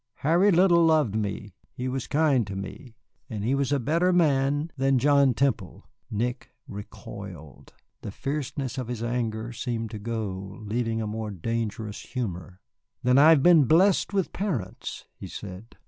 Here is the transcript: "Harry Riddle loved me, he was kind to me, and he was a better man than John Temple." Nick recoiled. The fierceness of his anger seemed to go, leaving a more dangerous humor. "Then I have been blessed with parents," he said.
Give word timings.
"Harry 0.21 0.49
Riddle 0.49 0.83
loved 0.83 1.15
me, 1.15 1.53
he 1.75 1.87
was 1.87 2.07
kind 2.07 2.47
to 2.47 2.55
me, 2.55 2.95
and 3.29 3.43
he 3.43 3.53
was 3.53 3.71
a 3.71 3.79
better 3.79 4.11
man 4.11 4.71
than 4.75 4.97
John 4.97 5.35
Temple." 5.35 5.83
Nick 6.09 6.49
recoiled. 6.67 7.73
The 8.01 8.09
fierceness 8.09 8.79
of 8.79 8.87
his 8.87 9.03
anger 9.03 9.53
seemed 9.53 9.91
to 9.91 9.99
go, 9.99 10.57
leaving 10.63 11.03
a 11.03 11.05
more 11.05 11.29
dangerous 11.29 11.99
humor. 11.99 12.61
"Then 13.03 13.19
I 13.19 13.29
have 13.29 13.43
been 13.43 13.65
blessed 13.65 14.11
with 14.11 14.33
parents," 14.33 15.05
he 15.19 15.27
said. 15.27 15.75